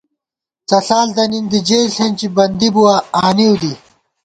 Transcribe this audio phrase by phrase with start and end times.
[0.67, 3.73] څݪال دَنِین دی جېل ݪېنچی بندی بُوَہ آنِؤ دِی